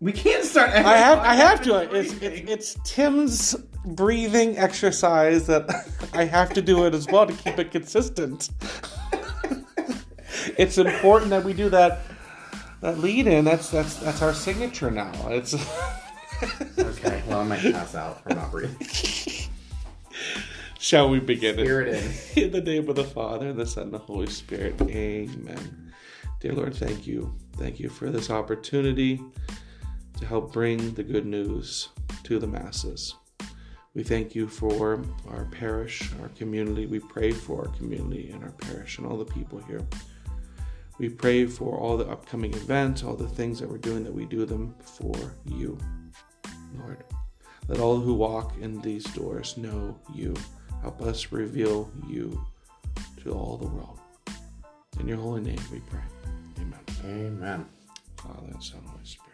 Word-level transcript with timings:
We 0.00 0.12
can't 0.12 0.44
start. 0.44 0.70
I 0.70 0.96
have 0.96 1.18
I 1.18 1.34
have 1.34 1.62
to. 1.62 1.94
It's, 1.94 2.14
it's 2.22 2.50
it's 2.50 2.76
Tim's 2.84 3.54
breathing 3.84 4.56
exercise 4.56 5.46
that 5.46 5.68
I 6.14 6.24
have 6.24 6.54
to 6.54 6.62
do 6.62 6.86
it 6.86 6.94
as 6.94 7.06
well 7.06 7.26
to 7.26 7.34
keep 7.34 7.58
it 7.58 7.70
consistent. 7.70 8.48
it's 10.56 10.78
important 10.78 11.30
that 11.30 11.44
we 11.44 11.52
do 11.52 11.68
that 11.68 12.00
that 12.80 12.98
lead 12.98 13.26
in. 13.26 13.44
That's 13.44 13.68
that's 13.70 13.96
that's 13.96 14.22
our 14.22 14.32
signature 14.32 14.90
now. 14.90 15.12
It's 15.28 15.54
Okay, 16.78 17.22
well, 17.28 17.40
I 17.40 17.44
might 17.44 17.60
pass 17.60 17.94
out 17.94 18.22
from 18.22 18.36
not 18.36 18.50
breathing. 18.50 19.50
Shall 20.78 21.10
we 21.10 21.20
begin 21.20 21.58
it? 21.58 21.64
Spirit 21.64 21.88
in. 22.36 22.42
In 22.44 22.52
the 22.52 22.62
name 22.62 22.88
of 22.88 22.96
the 22.96 23.04
Father, 23.04 23.52
the 23.52 23.66
Son, 23.66 23.84
and 23.84 23.92
the 23.92 23.98
Holy 23.98 24.28
Spirit. 24.28 24.80
Amen. 24.80 25.92
Dear 26.40 26.54
Lord, 26.54 26.74
thank 26.74 27.06
you. 27.06 27.34
Thank 27.58 27.78
you 27.78 27.90
for 27.90 28.08
this 28.08 28.30
opportunity 28.30 29.20
to 30.20 30.26
help 30.26 30.52
bring 30.52 30.94
the 30.94 31.02
good 31.02 31.26
news 31.26 31.88
to 32.24 32.38
the 32.38 32.46
masses. 32.46 33.14
We 33.94 34.04
thank 34.04 34.34
you 34.34 34.46
for 34.46 35.02
our 35.28 35.46
parish, 35.46 36.10
our 36.22 36.28
community. 36.28 36.86
We 36.86 37.00
pray 37.00 37.32
for 37.32 37.62
our 37.62 37.76
community 37.76 38.30
and 38.30 38.44
our 38.44 38.52
parish 38.52 38.98
and 38.98 39.06
all 39.06 39.16
the 39.16 39.24
people 39.24 39.58
here. 39.66 39.80
We 40.98 41.08
pray 41.08 41.46
for 41.46 41.78
all 41.78 41.96
the 41.96 42.06
upcoming 42.06 42.52
events, 42.54 43.02
all 43.02 43.16
the 43.16 43.26
things 43.26 43.58
that 43.58 43.68
we're 43.68 43.78
doing, 43.78 44.04
that 44.04 44.14
we 44.14 44.26
do 44.26 44.44
them 44.44 44.74
for 44.80 45.34
you, 45.46 45.78
Lord. 46.78 47.02
Let 47.68 47.80
all 47.80 47.98
who 47.98 48.14
walk 48.14 48.54
in 48.60 48.80
these 48.80 49.04
doors 49.04 49.56
know 49.56 49.98
you. 50.14 50.34
Help 50.82 51.00
us 51.02 51.32
reveal 51.32 51.90
you 52.06 52.44
to 53.22 53.32
all 53.32 53.56
the 53.56 53.68
world. 53.68 53.98
In 54.98 55.08
your 55.08 55.18
holy 55.18 55.40
name 55.40 55.60
we 55.72 55.80
pray. 55.80 56.00
Amen. 56.58 56.80
Amen. 57.04 57.66
Father 58.16 58.60
Son, 58.60 58.82
Holy 58.86 59.04
Spirit. 59.04 59.29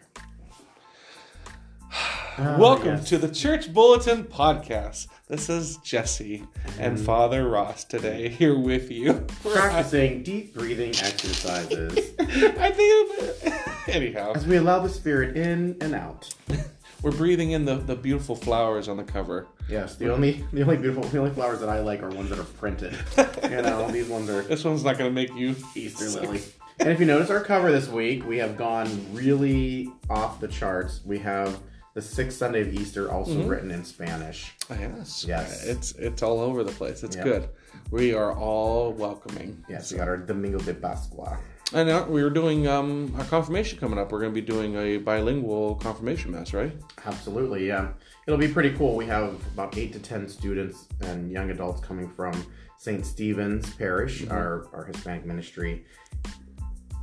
Ah, 2.39 2.55
Welcome 2.59 2.97
yes. 2.97 3.09
to 3.09 3.17
the 3.17 3.29
Church 3.29 3.73
Bulletin 3.73 4.23
Podcast. 4.23 5.07
This 5.27 5.49
is 5.49 5.77
Jesse 5.77 6.43
and 6.79 6.99
Father 6.99 7.49
Ross 7.49 7.83
today 7.83 8.29
here 8.29 8.57
with 8.57 8.91
you. 8.91 9.25
practicing 9.43 10.21
deep 10.21 10.53
breathing 10.53 10.89
exercises 10.89 11.97
I 12.19 12.71
think, 12.71 13.87
anyhow, 13.87 14.33
as 14.35 14.45
we 14.45 14.57
allow 14.57 14.79
the 14.79 14.89
spirit 14.89 15.35
in 15.35 15.77
and 15.81 15.95
out. 15.95 16.33
we're 17.01 17.11
breathing 17.11 17.51
in 17.51 17.65
the, 17.65 17.75
the 17.75 17.95
beautiful 17.95 18.35
flowers 18.35 18.87
on 18.87 18.97
the 18.97 19.03
cover. 19.03 19.47
Yes, 19.67 19.95
the 19.95 20.13
only 20.13 20.45
the 20.53 20.61
only 20.61 20.77
beautiful 20.77 21.03
the 21.03 21.17
only 21.17 21.31
flowers 21.31 21.59
that 21.61 21.69
I 21.69 21.79
like 21.79 22.03
are 22.03 22.09
ones 22.09 22.29
that 22.29 22.39
are 22.39 22.43
printed. 22.43 22.95
You 23.43 23.61
know, 23.63 23.89
these 23.89 24.07
ones 24.07 24.29
are 24.29 24.43
This 24.43 24.63
one's 24.63 24.83
not 24.83 24.97
going 24.99 25.09
to 25.09 25.15
make 25.15 25.33
you 25.35 25.55
Easter 25.75 26.07
lily. 26.09 26.41
And 26.79 26.89
if 26.89 26.99
you 26.99 27.07
notice 27.07 27.31
our 27.31 27.43
cover 27.43 27.71
this 27.71 27.87
week, 27.87 28.27
we 28.27 28.37
have 28.37 28.55
gone 28.55 28.87
really 29.11 29.89
off 30.11 30.39
the 30.39 30.47
charts. 30.47 31.01
We 31.03 31.17
have 31.19 31.59
the 31.97 32.01
sixth 32.03 32.37
Sunday 32.37 32.61
of 32.61 32.71
Easter 32.71 33.11
also 33.11 33.41
written 33.41 33.71
in 33.71 33.83
Spanish. 33.83 34.53
Yes. 34.69 35.25
Yes. 35.27 35.65
It's 35.65 35.93
it's 35.93 36.21
all 36.21 36.39
over 36.39 36.63
the 36.63 36.71
place. 36.71 37.01
It's 37.01 37.15
Yep. 37.15 37.25
good. 37.25 37.49
We 37.89 38.13
are 38.13 38.33
all 38.35 38.93
welcoming. 38.93 39.65
Yes, 39.67 39.91
we 39.91 39.97
got 39.97 40.07
our 40.07 40.17
Domingo 40.17 40.59
de 40.59 40.75
Pascua. 40.75 41.39
And 41.73 41.89
we 42.07 42.21
were 42.21 42.29
doing 42.29 42.67
um, 42.67 43.15
a 43.17 43.23
confirmation 43.23 43.79
coming 43.79 43.97
up. 43.97 44.11
We're 44.11 44.19
going 44.19 44.31
to 44.31 44.39
be 44.39 44.45
doing 44.45 44.75
a 44.75 44.97
bilingual 44.97 45.73
confirmation 45.77 46.31
mass, 46.33 46.53
right? 46.53 46.71
Absolutely, 47.03 47.65
yeah. 47.67 47.93
It'll 48.27 48.37
be 48.39 48.47
pretty 48.47 48.73
cool. 48.77 48.95
We 48.95 49.07
have 49.07 49.29
about 49.55 49.75
eight 49.75 49.91
to 49.93 49.99
ten 49.99 50.29
students 50.29 50.85
and 51.01 51.31
young 51.31 51.49
adults 51.49 51.81
coming 51.81 52.11
from 52.11 52.33
St. 52.77 53.03
Stephen's 53.03 53.73
Parish, 53.73 54.27
our, 54.27 54.67
our 54.71 54.85
Hispanic 54.85 55.25
ministry 55.25 55.83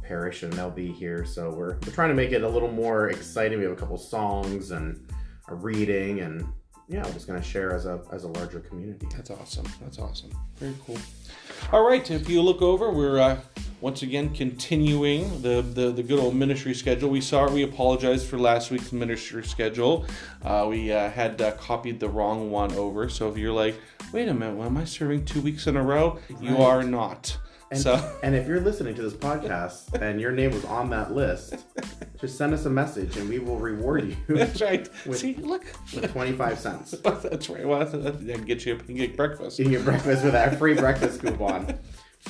parish, 0.04 0.42
and 0.42 0.52
they'll 0.52 0.70
be 0.70 0.92
here. 0.92 1.24
So 1.24 1.50
we're, 1.50 1.78
we're 1.84 1.92
trying 1.92 2.10
to 2.10 2.14
make 2.14 2.32
it 2.32 2.42
a 2.42 2.48
little 2.48 2.70
more 2.70 3.10
exciting. 3.10 3.58
We 3.58 3.64
have 3.64 3.72
a 3.72 3.76
couple 3.76 3.96
songs 3.96 4.70
and 4.70 5.10
a 5.48 5.54
reading, 5.54 6.20
and 6.20 6.46
yeah, 6.88 7.04
we're 7.04 7.12
just 7.12 7.26
going 7.26 7.40
to 7.40 7.46
share 7.46 7.74
as 7.74 7.86
a 7.86 8.00
as 8.12 8.24
a 8.24 8.28
larger 8.28 8.60
community. 8.60 9.06
That's 9.14 9.30
awesome. 9.30 9.66
That's 9.82 9.98
awesome. 9.98 10.30
Very 10.56 10.74
cool. 10.86 10.98
All 11.72 11.86
right. 11.86 12.08
If 12.10 12.28
you 12.28 12.42
look 12.42 12.60
over, 12.60 12.90
we're 12.90 13.18
uh, 13.18 13.40
once 13.80 14.02
again 14.02 14.34
continuing 14.34 15.42
the, 15.42 15.62
the 15.62 15.90
the 15.90 16.02
good 16.02 16.18
old 16.18 16.34
ministry 16.34 16.74
schedule. 16.74 17.08
We 17.08 17.20
saw. 17.20 17.50
We 17.50 17.62
apologized 17.62 18.26
for 18.26 18.38
last 18.38 18.70
week's 18.70 18.92
ministry 18.92 19.44
schedule. 19.44 20.04
Uh, 20.42 20.66
we 20.68 20.92
uh, 20.92 21.10
had 21.10 21.40
uh, 21.40 21.52
copied 21.52 22.00
the 22.00 22.08
wrong 22.08 22.50
one 22.50 22.72
over. 22.74 23.08
So 23.08 23.30
if 23.30 23.38
you're 23.38 23.52
like, 23.52 23.76
wait 24.12 24.28
a 24.28 24.34
minute, 24.34 24.56
well, 24.56 24.66
am 24.66 24.76
I 24.76 24.84
serving 24.84 25.24
two 25.24 25.40
weeks 25.40 25.66
in 25.66 25.76
a 25.76 25.82
row? 25.82 26.18
You 26.40 26.58
are 26.58 26.82
not. 26.82 27.38
And, 27.74 27.82
so 27.82 28.18
and 28.22 28.34
if 28.34 28.46
you're 28.46 28.60
listening 28.60 28.94
to 28.94 29.02
this 29.02 29.12
podcast 29.12 29.92
and 30.00 30.20
your 30.20 30.30
name 30.32 30.52
was 30.52 30.64
on 30.64 30.90
that 30.90 31.12
list, 31.12 31.64
just 32.20 32.38
send 32.38 32.54
us 32.54 32.64
a 32.66 32.70
message 32.70 33.16
and 33.16 33.28
we 33.28 33.38
will 33.38 33.58
reward 33.58 34.04
you 34.08 34.16
that's 34.36 34.62
right. 34.62 34.88
With- 35.06 35.18
See, 35.18 35.34
look. 35.34 35.64
with 35.94 36.10
25 36.12 36.58
cents. 36.58 36.92
That's 37.02 37.48
right. 37.50 37.66
Well, 37.66 37.84
that, 37.84 38.44
get 38.46 38.64
you 38.64 38.74
a 38.74 38.76
pancake 38.76 39.16
breakfast. 39.16 39.58
Eating 39.58 39.72
your 39.72 39.82
breakfast 39.82 40.22
with 40.24 40.32
that 40.32 40.58
free 40.58 40.74
breakfast 40.74 41.20
coupon. 41.20 41.78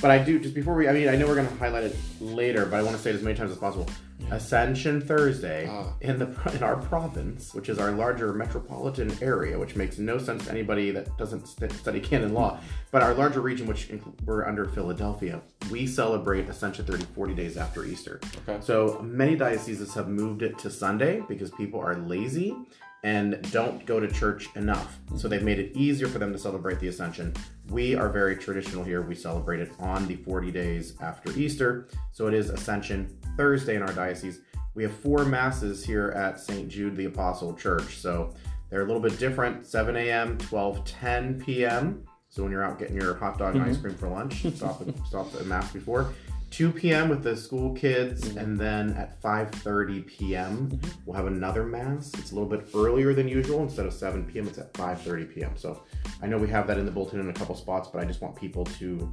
But 0.01 0.11
I 0.11 0.19
do, 0.19 0.41
just 0.41 0.55
before 0.55 0.75
we, 0.75 0.89
I 0.89 0.93
mean, 0.93 1.09
I 1.09 1.15
know 1.17 1.27
we're 1.27 1.37
going 1.37 1.47
to 1.49 1.55
highlight 1.57 1.85
it 1.85 1.97
later, 2.21 2.67
but 2.67 2.81
I 2.81 2.83
want 2.83 2.97
to 2.97 3.03
say 3.03 3.11
it 3.11 3.17
as 3.17 3.23
many 3.23 3.37
times 3.37 3.53
as 3.53 3.59
possible. 3.59 3.87
Ascension 4.31 5.01
Thursday 5.01 5.69
Ah. 5.71 5.93
in 6.01 6.19
the 6.19 6.27
in 6.55 6.63
our 6.63 6.77
province, 6.77 7.55
which 7.55 7.69
is 7.69 7.79
our 7.79 7.93
larger 7.93 8.33
metropolitan 8.33 9.13
area, 9.21 9.59
which 9.59 9.77
makes 9.77 9.99
no 9.99 10.19
sense 10.19 10.45
to 10.45 10.51
anybody 10.51 10.91
that 10.91 11.17
doesn't 11.19 11.47
st- 11.47 11.73
study 11.73 12.01
canon 12.01 12.33
law, 12.35 12.59
but 12.91 13.03
our 13.03 13.15
larger 13.15 13.41
region, 13.41 13.67
which 13.67 13.89
incl- 13.89 14.13
we're 14.25 14.47
under 14.47 14.65
Philadelphia, 14.67 15.41
we 15.71 15.87
celebrate 15.87 16.49
Ascension 16.49 16.85
30, 16.85 17.05
40 17.15 17.35
days 17.35 17.57
after 17.57 17.85
Easter. 17.85 18.21
Okay. 18.49 18.59
So 18.63 19.01
many 19.03 19.37
dioceses 19.37 19.95
have 19.95 20.09
moved 20.09 20.43
it 20.43 20.59
to 20.59 20.71
Sunday 20.71 21.23
because 21.29 21.51
people 21.53 21.81
are 21.81 21.95
lazy 21.97 22.57
and 23.05 23.39
don't 23.53 23.85
go 23.85 24.01
to 24.01 24.09
church 24.09 24.49
enough. 24.57 24.99
So 25.17 25.29
they've 25.29 25.43
made 25.43 25.59
it 25.59 25.77
easier 25.77 26.09
for 26.09 26.19
them 26.19 26.33
to 26.33 26.39
celebrate 26.39 26.81
the 26.81 26.89
Ascension. 26.89 27.35
We 27.69 27.95
are 27.95 28.09
very 28.09 28.35
traditional 28.35 28.83
here. 28.83 29.03
We 29.03 29.15
celebrate 29.15 29.61
it 29.61 29.73
on 29.79 30.07
the 30.07 30.17
40 30.17 30.51
days 30.51 30.95
after 31.01 31.31
Easter. 31.39 31.89
So 32.13 32.27
it 32.27 32.35
is 32.35 32.49
Ascension 32.49 33.17
Thursday 33.37 33.77
in 33.77 33.83
our 33.83 33.93
diocese. 33.93 34.41
We 34.75 34.83
have 34.83 34.93
four 34.93 35.27
masses 35.27 35.85
here 35.85 36.09
at 36.17 36.41
St. 36.41 36.67
Jude 36.69 36.97
the 36.97 37.05
Apostle 37.05 37.55
Church. 37.55 37.99
So 37.99 38.33
they're 38.71 38.83
a 38.83 38.87
little 38.87 39.03
bit 39.03 39.19
different 39.19 39.67
7 39.67 39.95
a.m., 39.97 40.39
12, 40.39 40.85
10 40.87 41.41
p.m. 41.43 42.05
So 42.31 42.43
when 42.43 42.51
you're 42.51 42.65
out 42.65 42.79
getting 42.79 42.97
your 42.97 43.15
hot 43.15 43.39
dog 43.39 43.55
and 43.55 43.65
ice 43.65 43.75
mm-hmm. 43.75 43.83
cream 43.83 43.95
for 43.97 44.09
lunch, 44.09 44.47
stop 44.57 44.81
at, 44.81 45.07
stop 45.07 45.33
at 45.35 45.47
mass 45.47 45.71
before. 45.73 46.13
2 46.55 46.71
p.m. 46.71 47.09
with 47.09 47.25
the 47.25 47.37
school 47.37 47.75
kids, 47.75 48.37
and 48.37 48.57
then 48.57 48.93
at 48.93 49.21
5:30 49.21 50.07
p.m. 50.07 50.81
we'll 51.05 51.17
have 51.17 51.27
another 51.27 51.65
mass. 51.65 52.13
It's 52.15 52.31
a 52.31 52.35
little 52.37 52.49
bit 52.49 52.69
earlier 52.73 53.13
than 53.13 53.27
usual. 53.27 53.61
Instead 53.61 53.87
of 53.87 53.93
7 53.93 54.25
p.m., 54.25 54.47
it's 54.47 54.59
at 54.59 54.73
5:30 54.75 55.35
p.m. 55.35 55.57
So 55.57 55.83
I 56.23 56.29
know 56.29 56.39
we 56.39 56.47
have 56.47 56.69
that 56.69 56.79
in 56.79 56.87
the 56.87 56.93
bulletin 56.93 57.19
in 57.19 57.29
a 57.29 57.33
couple 57.33 57.57
spots, 57.57 57.89
but 57.93 58.01
I 58.01 58.05
just 58.05 58.21
want 58.21 58.37
people 58.37 58.65
to 58.67 59.13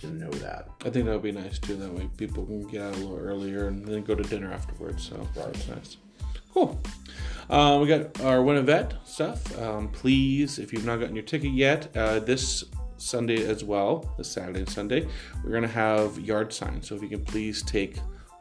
to 0.00 0.06
know 0.08 0.30
that. 0.30 0.68
I 0.84 0.90
think 0.90 1.04
that 1.04 1.12
would 1.12 1.22
be 1.22 1.30
nice 1.30 1.60
too. 1.60 1.76
That 1.76 1.92
way 1.92 2.10
people 2.16 2.44
can 2.44 2.62
get 2.62 2.82
out 2.82 2.94
a 2.94 2.96
little 2.96 3.18
earlier 3.18 3.68
and 3.68 3.84
then 3.84 4.02
go 4.02 4.16
to 4.16 4.24
dinner 4.24 4.52
afterwards. 4.52 5.08
So 5.08 5.28
that's 5.36 5.68
nice. 5.68 5.96
Cool. 6.52 6.76
Uh, 7.48 7.78
we 7.80 7.86
got 7.86 8.20
our 8.22 8.38
Winnivette 8.38 8.94
stuff. 9.06 9.56
Um, 9.60 9.90
please, 9.90 10.58
if 10.58 10.72
you've 10.72 10.84
not 10.84 10.98
gotten 10.98 11.14
your 11.14 11.24
ticket 11.24 11.52
yet, 11.52 11.96
uh, 11.96 12.18
this 12.18 12.64
Sunday 13.00 13.46
as 13.48 13.64
well, 13.64 14.12
this 14.16 14.30
Saturday 14.30 14.60
and 14.60 14.68
Sunday, 14.68 15.06
we're 15.42 15.50
going 15.50 15.62
to 15.62 15.68
have 15.68 16.18
yard 16.18 16.52
signs. 16.52 16.88
So 16.88 16.94
if 16.94 17.02
you 17.02 17.08
can 17.08 17.24
please 17.24 17.62
take 17.62 17.96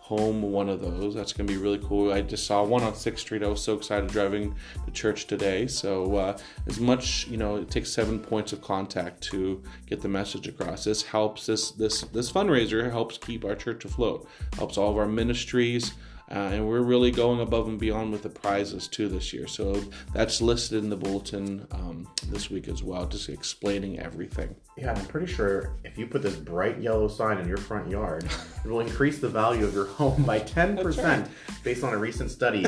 home 0.10 0.42
one 0.42 0.70
of 0.70 0.82
those, 0.82 1.14
that's 1.14 1.34
going 1.34 1.46
to 1.46 1.54
be 1.54 1.60
really 1.60 1.78
cool. 1.78 2.12
I 2.12 2.22
just 2.22 2.48
saw 2.48 2.64
one 2.64 2.82
on 2.82 2.94
6th 2.94 3.20
Street. 3.20 3.44
I 3.44 3.48
was 3.48 3.62
so 3.62 3.76
excited 3.76 4.10
driving 4.10 4.56
to 4.86 4.92
church 4.92 5.28
today. 5.28 5.68
So 5.68 6.16
uh, 6.16 6.38
as 6.66 6.80
much, 6.80 7.28
you 7.28 7.38
know, 7.38 7.58
it 7.58 7.70
takes 7.70 7.92
seven 7.92 8.20
points 8.20 8.52
of 8.52 8.60
contact 8.60 9.22
to 9.26 9.62
get 9.86 10.02
the 10.02 10.08
message 10.08 10.48
across. 10.48 10.84
This 10.84 11.04
helps, 11.04 11.46
this, 11.46 11.72
this, 11.72 12.02
this 12.02 12.32
fundraiser 12.32 12.90
helps 12.90 13.20
keep 13.20 13.46
our 13.46 13.56
church 13.56 13.86
afloat, 13.86 14.28
helps 14.58 14.78
all 14.78 14.90
of 14.90 14.98
our 14.98 15.08
ministries. 15.08 15.94
Uh, 16.32 16.52
and 16.54 16.68
we're 16.68 16.82
really 16.82 17.10
going 17.10 17.40
above 17.40 17.68
and 17.68 17.80
beyond 17.80 18.12
with 18.12 18.22
the 18.22 18.30
prizes 18.30 18.88
too 18.88 19.10
this 19.10 19.34
year. 19.34 19.48
So 19.48 19.82
that's 20.14 20.42
listed 20.42 20.84
in 20.84 20.90
the 20.90 20.96
bulletin 20.96 21.66
um, 21.72 22.08
this 22.28 22.52
week 22.52 22.68
as 22.68 22.84
well, 22.84 23.08
just 23.08 23.30
explaining 23.30 24.00
everything. 24.00 24.56
Yeah, 24.78 24.94
I'm 24.94 25.06
pretty 25.08 25.26
sure 25.26 25.74
if 25.84 25.98
you 25.98 26.06
put 26.06 26.22
this 26.22 26.36
bright 26.36 26.80
yellow 26.80 27.08
sign 27.08 27.40
in 27.40 27.48
your 27.48 27.58
front 27.58 27.90
yard, 27.90 28.26
it 28.64 28.70
will 28.70 28.82
increase 28.82 29.18
the 29.20 29.30
value 29.30 29.66
of 29.66 29.74
your 29.74 29.88
home 29.88 30.24
by 30.24 30.40
10% 30.40 31.28
based 31.64 31.84
on 31.84 31.94
a 31.94 31.98
recent 31.98 32.30
study. 32.30 32.66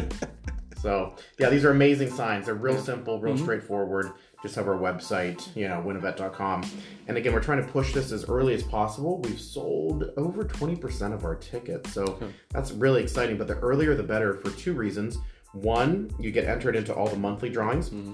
so, 0.81 1.15
yeah, 1.37 1.49
these 1.49 1.63
are 1.63 1.71
amazing 1.71 2.09
signs. 2.09 2.47
They're 2.47 2.55
real 2.55 2.81
simple, 2.81 3.19
real 3.19 3.37
straightforward. 3.37 4.11
Just 4.41 4.55
have 4.55 4.67
our 4.67 4.77
website, 4.77 5.55
you 5.55 5.67
know, 5.67 5.83
winnevet.com. 5.85 6.63
And 7.07 7.17
again, 7.17 7.31
we're 7.33 7.43
trying 7.43 7.63
to 7.63 7.71
push 7.71 7.93
this 7.93 8.11
as 8.11 8.25
early 8.27 8.55
as 8.55 8.63
possible. 8.63 9.21
We've 9.21 9.39
sold 9.39 10.11
over 10.17 10.43
20% 10.43 11.13
of 11.13 11.25
our 11.25 11.35
tickets. 11.35 11.93
So 11.93 12.19
that's 12.49 12.71
really 12.71 13.03
exciting. 13.03 13.37
But 13.37 13.47
the 13.47 13.55
earlier, 13.59 13.93
the 13.93 14.03
better 14.03 14.33
for 14.33 14.49
two 14.51 14.73
reasons. 14.73 15.19
One, 15.53 16.09
you 16.19 16.31
get 16.31 16.45
entered 16.45 16.75
into 16.75 16.93
all 16.93 17.07
the 17.07 17.17
monthly 17.17 17.49
drawings. 17.49 17.89
Mm-hmm. 17.89 18.13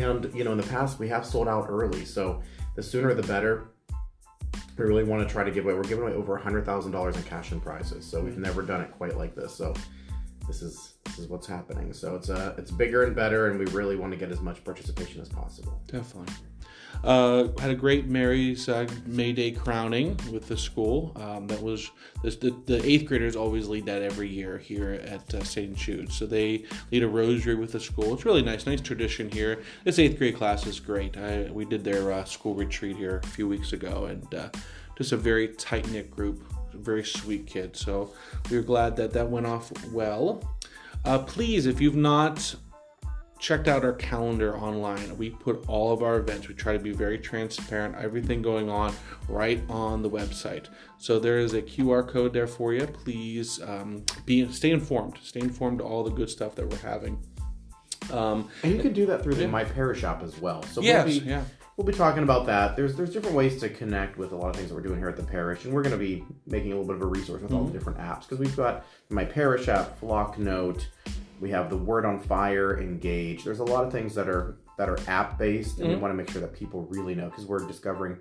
And, 0.00 0.34
you 0.34 0.44
know, 0.44 0.52
in 0.52 0.58
the 0.58 0.66
past, 0.66 0.98
we 0.98 1.08
have 1.08 1.26
sold 1.26 1.48
out 1.48 1.66
early. 1.68 2.04
So 2.04 2.42
the 2.74 2.82
sooner 2.82 3.12
the 3.12 3.22
better. 3.22 3.68
We 4.78 4.84
really 4.84 5.04
want 5.04 5.26
to 5.26 5.32
try 5.32 5.42
to 5.42 5.50
give 5.50 5.64
away. 5.64 5.74
We're 5.74 5.82
giving 5.82 6.04
away 6.04 6.12
over 6.12 6.38
$100,000 6.38 7.16
in 7.16 7.22
cash 7.24 7.52
and 7.52 7.62
prizes. 7.62 8.04
So 8.04 8.22
we've 8.22 8.34
mm-hmm. 8.34 8.42
never 8.42 8.62
done 8.62 8.82
it 8.82 8.90
quite 8.92 9.16
like 9.16 9.34
this. 9.34 9.54
So 9.54 9.74
this 10.46 10.62
is, 10.62 10.94
this 11.04 11.18
is 11.18 11.28
what's 11.28 11.46
happening. 11.46 11.92
So 11.92 12.14
it's 12.14 12.30
uh, 12.30 12.54
it's 12.58 12.70
bigger 12.70 13.04
and 13.04 13.14
better, 13.14 13.50
and 13.50 13.58
we 13.58 13.66
really 13.66 13.96
want 13.96 14.12
to 14.12 14.18
get 14.18 14.30
as 14.30 14.40
much 14.40 14.62
participation 14.64 15.20
as 15.20 15.28
possible. 15.28 15.80
Definitely. 15.86 16.34
Uh, 17.04 17.48
had 17.58 17.70
a 17.70 17.74
great 17.74 18.06
Mary's 18.06 18.68
uh, 18.68 18.86
May 19.06 19.32
Day 19.32 19.50
crowning 19.50 20.18
with 20.32 20.48
the 20.48 20.56
school. 20.56 21.12
Um, 21.16 21.46
that 21.48 21.60
was 21.60 21.90
this, 22.22 22.36
the, 22.36 22.56
the 22.66 22.84
eighth 22.84 23.06
graders 23.06 23.36
always 23.36 23.68
lead 23.68 23.86
that 23.86 24.02
every 24.02 24.28
year 24.28 24.58
here 24.58 24.92
at 25.06 25.34
uh, 25.34 25.44
St. 25.44 25.74
Jude. 25.76 26.10
So 26.10 26.26
they 26.26 26.64
lead 26.90 27.02
a 27.02 27.08
rosary 27.08 27.54
with 27.54 27.72
the 27.72 27.80
school. 27.80 28.14
It's 28.14 28.24
really 28.24 28.42
nice, 28.42 28.66
nice 28.66 28.80
tradition 28.80 29.30
here. 29.30 29.62
This 29.84 29.98
eighth 29.98 30.18
grade 30.18 30.36
class 30.36 30.66
is 30.66 30.80
great. 30.80 31.16
I, 31.16 31.50
we 31.50 31.64
did 31.64 31.84
their 31.84 32.12
uh, 32.12 32.24
school 32.24 32.54
retreat 32.54 32.96
here 32.96 33.20
a 33.22 33.26
few 33.26 33.46
weeks 33.46 33.72
ago, 33.72 34.06
and 34.06 34.34
uh, 34.34 34.48
just 34.96 35.12
a 35.12 35.16
very 35.16 35.48
tight 35.48 35.88
knit 35.90 36.10
group. 36.10 36.42
Very 36.76 37.04
sweet 37.04 37.46
kid. 37.46 37.76
So 37.76 38.12
we 38.50 38.56
are 38.56 38.62
glad 38.62 38.96
that 38.96 39.12
that 39.12 39.28
went 39.28 39.46
off 39.46 39.72
well. 39.92 40.42
Uh, 41.04 41.20
please, 41.20 41.66
if 41.66 41.80
you've 41.80 41.96
not 41.96 42.54
checked 43.38 43.68
out 43.68 43.84
our 43.84 43.92
calendar 43.92 44.56
online. 44.56 45.16
We 45.18 45.30
put 45.30 45.64
all 45.68 45.92
of 45.92 46.02
our 46.02 46.16
events. 46.16 46.48
We 46.48 46.54
try 46.54 46.72
to 46.72 46.78
be 46.78 46.92
very 46.92 47.18
transparent, 47.18 47.94
everything 47.96 48.42
going 48.42 48.70
on 48.70 48.94
right 49.28 49.62
on 49.68 50.02
the 50.02 50.10
website. 50.10 50.68
So 50.98 51.18
there 51.18 51.38
is 51.38 51.54
a 51.54 51.62
QR 51.62 52.06
code 52.08 52.32
there 52.32 52.46
for 52.46 52.72
you. 52.72 52.86
Please 52.86 53.60
um, 53.62 54.04
be 54.24 54.50
stay 54.52 54.70
informed. 54.70 55.18
Stay 55.22 55.40
informed 55.40 55.78
to 55.78 55.84
all 55.84 56.02
the 56.02 56.10
good 56.10 56.30
stuff 56.30 56.54
that 56.54 56.68
we're 56.68 56.78
having. 56.78 57.18
Um, 58.12 58.48
and 58.62 58.72
you 58.72 58.80
can 58.80 58.92
do 58.92 59.06
that 59.06 59.22
through 59.22 59.34
the 59.34 59.48
My 59.48 59.64
Parish 59.64 60.04
app 60.04 60.22
as 60.22 60.38
well. 60.38 60.62
So 60.64 60.80
yes, 60.80 61.04
we'll 61.04 61.20
be, 61.20 61.26
yeah. 61.26 61.44
We'll 61.76 61.86
be 61.86 61.92
talking 61.92 62.22
about 62.22 62.46
that. 62.46 62.74
There's 62.74 62.96
there's 62.96 63.10
different 63.10 63.36
ways 63.36 63.60
to 63.60 63.68
connect 63.68 64.16
with 64.16 64.32
a 64.32 64.36
lot 64.36 64.48
of 64.48 64.56
things 64.56 64.70
that 64.70 64.74
we're 64.74 64.80
doing 64.80 64.98
here 64.98 65.10
at 65.10 65.16
the 65.16 65.22
parish, 65.22 65.66
and 65.66 65.74
we're 65.74 65.82
going 65.82 65.92
to 65.92 65.98
be 65.98 66.24
making 66.46 66.72
a 66.72 66.74
little 66.74 66.86
bit 66.86 66.96
of 66.96 67.02
a 67.02 67.06
resource 67.06 67.42
with 67.42 67.50
mm-hmm. 67.50 67.54
all 67.54 67.64
the 67.64 67.68
mm-hmm. 67.68 67.78
different 67.78 67.98
apps 67.98 68.22
because 68.22 68.38
we've 68.38 68.56
got 68.56 68.86
My 69.10 69.26
Parish 69.26 69.68
app, 69.68 70.00
Flocknote. 70.00 70.86
we 71.38 71.50
have 71.50 71.68
the 71.68 71.76
Word 71.76 72.06
on 72.06 72.18
Fire, 72.18 72.80
Engage. 72.80 73.44
There's 73.44 73.58
a 73.58 73.64
lot 73.64 73.84
of 73.84 73.92
things 73.92 74.14
that 74.14 74.26
are 74.26 74.56
that 74.78 74.88
are 74.88 74.98
app 75.06 75.38
based, 75.38 75.78
and 75.78 75.88
mm-hmm. 75.88 75.96
we 75.96 76.00
want 76.00 76.12
to 76.12 76.16
make 76.16 76.30
sure 76.30 76.40
that 76.40 76.54
people 76.54 76.86
really 76.90 77.14
know 77.14 77.28
because 77.28 77.44
we're 77.44 77.66
discovering 77.66 78.18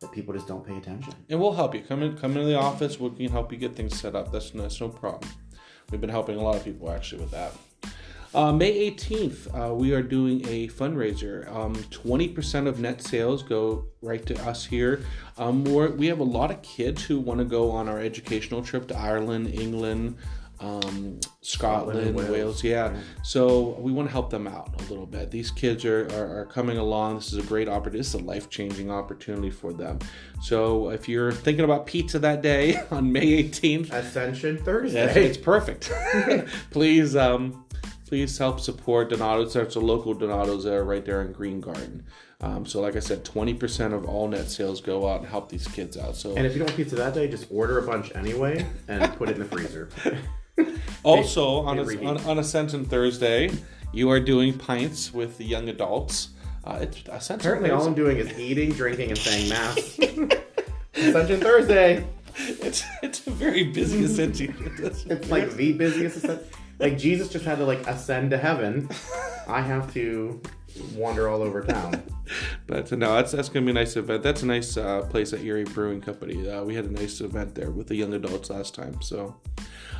that 0.00 0.10
people 0.12 0.32
just 0.32 0.46
don't 0.46 0.66
pay 0.66 0.76
attention. 0.76 1.12
And 1.28 1.38
we'll 1.38 1.52
help 1.52 1.74
you. 1.74 1.82
Come 1.82 2.02
in, 2.02 2.16
come 2.16 2.32
into 2.32 2.46
the 2.46 2.58
office. 2.58 2.98
We 2.98 3.10
can 3.10 3.28
help 3.30 3.52
you 3.52 3.58
get 3.58 3.74
things 3.74 3.98
set 3.98 4.14
up. 4.14 4.32
That's, 4.32 4.50
that's 4.50 4.80
no 4.80 4.88
problem. 4.88 5.30
We've 5.90 6.00
been 6.00 6.10
helping 6.10 6.36
a 6.36 6.42
lot 6.42 6.56
of 6.56 6.64
people 6.64 6.90
actually 6.90 7.22
with 7.22 7.32
that. 7.32 7.52
Uh, 8.34 8.52
May 8.52 8.90
18th, 8.90 9.70
uh, 9.70 9.74
we 9.74 9.94
are 9.94 10.02
doing 10.02 10.46
a 10.46 10.68
fundraiser. 10.68 11.50
Um, 11.54 11.74
20% 11.74 12.66
of 12.66 12.78
net 12.78 13.02
sales 13.02 13.42
go 13.42 13.86
right 14.02 14.24
to 14.26 14.38
us 14.46 14.66
here. 14.66 15.02
Um, 15.38 15.64
we 15.64 16.06
have 16.08 16.20
a 16.20 16.24
lot 16.24 16.50
of 16.50 16.60
kids 16.60 17.02
who 17.02 17.20
want 17.20 17.38
to 17.38 17.44
go 17.44 17.70
on 17.70 17.88
our 17.88 17.98
educational 17.98 18.62
trip 18.62 18.86
to 18.88 18.96
Ireland, 18.96 19.54
England, 19.54 20.18
um, 20.60 21.20
Scotland, 21.40 22.16
Wales. 22.16 22.30
Wales. 22.30 22.64
Yeah. 22.64 22.96
So 23.22 23.76
we 23.78 23.92
want 23.92 24.08
to 24.08 24.12
help 24.12 24.28
them 24.28 24.46
out 24.46 24.74
a 24.78 24.82
little 24.90 25.06
bit. 25.06 25.30
These 25.30 25.50
kids 25.50 25.84
are, 25.84 26.08
are, 26.08 26.40
are 26.40 26.46
coming 26.46 26.76
along. 26.76 27.14
This 27.14 27.32
is 27.32 27.38
a 27.38 27.46
great 27.46 27.68
opportunity. 27.68 27.98
This 27.98 28.08
is 28.08 28.14
a 28.14 28.24
life 28.24 28.50
changing 28.50 28.90
opportunity 28.90 29.50
for 29.50 29.72
them. 29.72 30.00
So 30.42 30.90
if 30.90 31.08
you're 31.08 31.32
thinking 31.32 31.64
about 31.64 31.86
pizza 31.86 32.18
that 32.18 32.42
day 32.42 32.76
on 32.90 33.10
May 33.10 33.42
18th, 33.42 33.90
Ascension 33.90 34.58
Thursday, 34.58 35.24
it's 35.24 35.38
perfect. 35.38 35.90
please, 36.70 37.16
um, 37.16 37.64
please 38.08 38.38
help 38.38 38.58
support 38.58 39.10
Donato's. 39.10 39.52
That's 39.52 39.76
a 39.76 39.80
local 39.80 40.14
Donato's 40.14 40.64
there 40.64 40.82
right 40.82 41.04
there 41.04 41.22
in 41.22 41.32
Green 41.32 41.60
Garden. 41.60 42.04
Um, 42.40 42.64
so, 42.64 42.80
like 42.80 42.96
I 42.96 43.00
said, 43.00 43.24
20% 43.24 43.92
of 43.92 44.06
all 44.06 44.28
net 44.28 44.48
sales 44.48 44.80
go 44.80 45.08
out 45.08 45.20
and 45.20 45.28
help 45.28 45.48
these 45.48 45.66
kids 45.68 45.96
out. 45.96 46.16
So, 46.16 46.34
and 46.36 46.46
if 46.46 46.52
you 46.52 46.60
don't 46.60 46.68
want 46.68 46.76
pizza 46.76 46.96
that 46.96 47.14
day, 47.14 47.28
just 47.28 47.46
order 47.50 47.78
a 47.78 47.82
bunch 47.82 48.14
anyway 48.14 48.64
and 48.86 49.12
put 49.16 49.28
it 49.28 49.32
in 49.32 49.40
the 49.40 49.44
freezer. 49.44 49.88
also, 51.02 51.60
on, 51.60 51.78
a, 51.78 51.82
on, 52.06 52.16
on 52.24 52.38
Ascension 52.38 52.84
Thursday, 52.84 53.50
you 53.92 54.08
are 54.10 54.20
doing 54.20 54.56
pints 54.56 55.12
with 55.12 55.36
the 55.36 55.44
young 55.44 55.68
adults. 55.68 56.30
Uh, 56.64 56.78
it's 56.82 57.02
Ascension 57.08 57.40
Apparently, 57.40 57.70
Thursday. 57.70 57.82
all 57.82 57.88
I'm 57.88 57.94
doing 57.94 58.16
is 58.18 58.38
eating, 58.38 58.70
drinking, 58.70 59.10
and 59.10 59.18
saying 59.18 59.48
mass. 59.48 59.98
Ascension 60.94 61.40
Thursday. 61.40 62.06
It's 62.40 62.84
it's 63.02 63.26
a 63.26 63.32
very 63.32 63.64
busy 63.64 64.04
Ascension. 64.04 64.54
it's 64.78 65.28
like 65.28 65.50
the 65.54 65.72
busiest 65.72 66.18
Ascension. 66.18 66.46
Like 66.78 66.96
Jesus 66.96 67.28
just 67.28 67.44
had 67.44 67.58
to 67.58 67.64
like 67.64 67.86
ascend 67.86 68.30
to 68.30 68.38
heaven. 68.38 68.88
I 69.48 69.60
have 69.60 69.92
to 69.94 70.40
wander 70.94 71.28
all 71.28 71.42
over 71.42 71.62
town. 71.62 72.02
but 72.66 72.90
no, 72.92 73.14
that's 73.14 73.32
that's 73.32 73.48
gonna 73.48 73.64
be 73.64 73.70
a 73.70 73.74
nice 73.74 73.96
event. 73.96 74.22
That's 74.22 74.42
a 74.42 74.46
nice 74.46 74.76
uh, 74.76 75.02
place 75.02 75.32
at 75.32 75.40
Erie 75.40 75.64
Brewing 75.64 76.00
Company. 76.00 76.48
Uh, 76.48 76.64
we 76.64 76.74
had 76.74 76.84
a 76.84 76.92
nice 76.92 77.20
event 77.20 77.54
there 77.54 77.70
with 77.70 77.88
the 77.88 77.96
young 77.96 78.14
adults 78.14 78.50
last 78.50 78.74
time. 78.74 79.00
So 79.02 79.36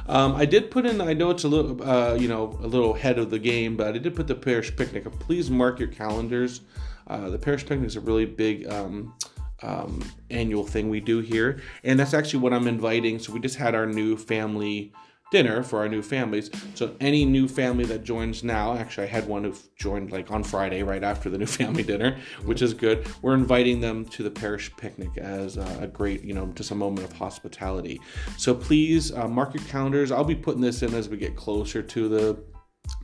um, 0.07 0.37
I 0.37 0.45
did 0.45 0.71
put 0.71 0.87
in. 0.87 1.01
I 1.01 1.15
know 1.15 1.31
it's 1.31 1.45
a 1.45 1.49
little, 1.49 1.83
uh, 1.83 2.15
you 2.15 2.29
know, 2.29 2.59
a 2.63 2.67
little 2.67 2.95
ahead 2.95 3.19
of 3.19 3.31
the 3.31 3.39
game, 3.39 3.77
but 3.77 3.95
I 3.95 3.99
did 3.99 4.15
put 4.15 4.27
the 4.27 4.35
parish 4.35 4.75
picnic. 4.75 5.05
Please 5.19 5.51
mark 5.51 5.79
your 5.79 5.89
calendars. 5.89 6.61
Uh, 7.07 7.31
the 7.31 7.39
parish 7.39 7.67
picnic 7.67 7.87
is 7.87 7.97
a 7.97 8.01
really 8.01 8.27
big. 8.27 8.71
Um, 8.71 9.15
um, 9.61 10.09
annual 10.31 10.65
thing 10.65 10.89
we 10.89 11.01
do 11.01 11.19
here, 11.19 11.61
and 11.83 11.99
that's 11.99 12.15
actually 12.15 12.39
what 12.39 12.53
I'm 12.53 12.69
inviting. 12.69 13.19
So 13.19 13.33
we 13.33 13.41
just 13.41 13.57
had 13.57 13.75
our 13.75 13.87
new 13.87 14.17
family 14.17 14.93
dinner 15.31 15.63
for 15.63 15.81
our 15.81 15.89
new 15.89 16.03
families. 16.03 16.51
So 16.75 16.95
any 17.01 17.25
new 17.25 17.49
family 17.49 17.85
that 17.87 18.05
joins 18.05 18.43
now, 18.43 18.75
actually 18.75 19.05
I 19.05 19.11
had 19.11 19.27
one 19.27 19.45
who 19.45 19.55
joined 19.77 20.11
like 20.11 20.31
on 20.31 20.43
Friday 20.43 20.83
right 20.83 21.03
after 21.03 21.29
the 21.31 21.39
new 21.39 21.47
family 21.61 21.83
dinner, 21.83 22.19
which 22.45 22.63
is 22.63 22.75
good. 22.75 23.07
We're 23.23 23.35
inviting 23.35 23.81
them 23.81 24.05
to 24.07 24.23
the 24.23 24.31
parish 24.31 24.75
picnic 24.77 25.19
as 25.19 25.57
a, 25.57 25.89
great, 25.93 26.23
you 26.23 26.35
know, 26.35 26.47
just 26.55 26.71
a 26.71 26.75
moment 26.75 27.07
of 27.07 27.13
hospitality. 27.13 28.01
So 28.37 28.55
please 28.55 29.13
uh, 29.13 29.29
mark 29.29 29.55
your 29.55 29.65
calendars. 29.65 30.11
I'll 30.11 30.25
be 30.25 30.35
putting 30.35 30.61
this 30.61 30.83
in 30.83 30.95
as 30.95 31.09
we 31.09 31.17
get 31.17 31.37
closer 31.37 31.83
to 31.83 32.09
the 32.09 32.43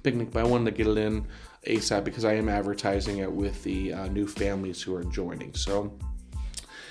picnic, 0.02 0.30
but 0.30 0.44
I 0.44 0.48
wanted 0.48 0.66
to 0.66 0.76
get 0.76 0.86
it 0.86 0.98
in 0.98 1.26
ASAP 1.66 2.04
because 2.04 2.24
I 2.24 2.34
am 2.34 2.48
advertising 2.48 3.18
it 3.18 3.30
with 3.30 3.62
the 3.62 3.92
uh, 3.92 4.06
new 4.08 4.26
families 4.26 4.82
who 4.82 4.94
are 4.94 5.04
joining. 5.04 5.54
So 5.54 5.98